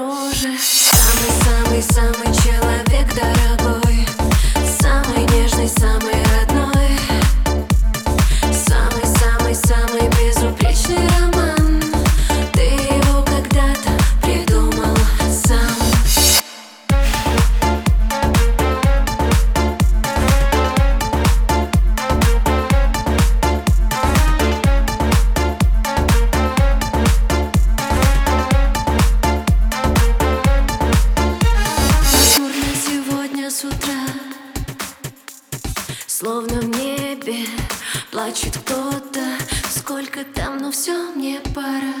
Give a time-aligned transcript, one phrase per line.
[0.00, 0.48] дороже.
[0.58, 4.06] Самый-самый-самый человек дорогой.
[4.80, 6.09] Самый нежный, самый
[36.20, 37.46] Словно в небе
[38.10, 39.38] плачет кто-то.
[39.70, 41.94] Сколько там, но все мне пора.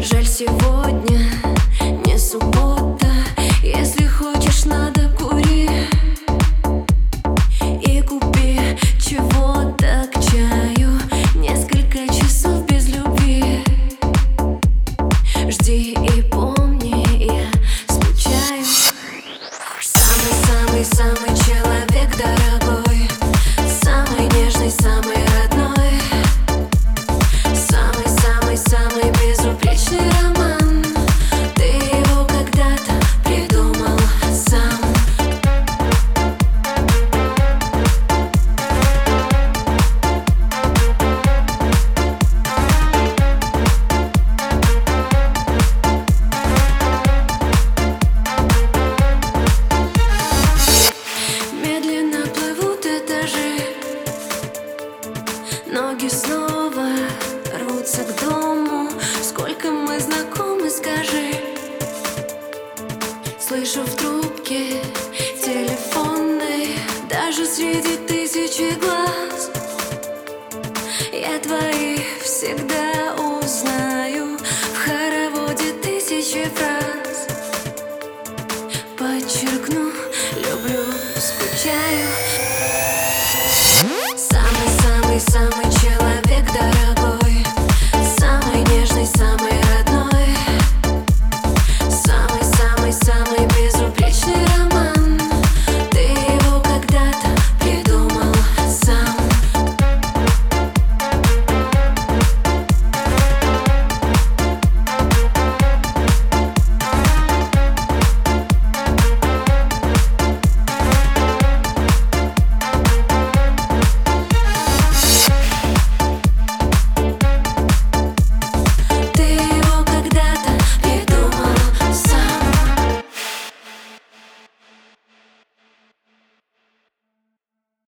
[0.00, 1.30] Жаль сегодня
[2.06, 3.12] не суббота.
[3.62, 5.68] Если хочешь, надо кури
[7.82, 8.58] И купи
[8.98, 10.98] чего-то к чаю.
[11.34, 13.62] Несколько часов без любви.
[15.50, 17.50] Жди и помни, я
[17.90, 18.64] скучаю.
[19.82, 21.71] Самый-самый-самый человек
[22.18, 22.51] дорогой
[56.02, 56.88] Ноги снова
[57.60, 58.88] рвутся к дому.
[59.22, 61.32] Сколько мы знакомы, скажи.
[63.38, 64.82] Слышу в трубке
[65.40, 66.76] телефонной
[67.08, 69.50] Даже среди тысячи глаз.
[71.12, 74.38] Я твоих всегда узнаю
[74.74, 77.28] В хороводе тысячи фраз.
[78.98, 79.92] Подчеркну,
[80.34, 80.84] люблю,
[81.16, 82.08] скучаю
[85.18, 86.01] самый-самый человек